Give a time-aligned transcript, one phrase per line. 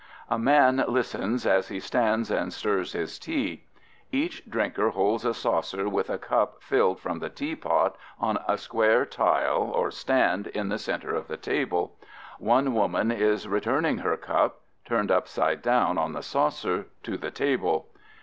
[0.31, 3.65] A man listens as he stands and stirs his tea.
[4.11, 9.05] Each drinker holds a saucer with a cup filled from the teapot on a square
[9.05, 11.95] tile or stand in the center of the table.
[12.39, 17.87] One woman is returning her cup, turned upside down on the saucer, to the table.